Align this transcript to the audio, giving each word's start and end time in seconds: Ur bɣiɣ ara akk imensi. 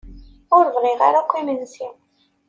Ur 0.57 0.65
bɣiɣ 0.75 0.99
ara 1.07 1.19
akk 1.23 1.31
imensi. 1.39 1.87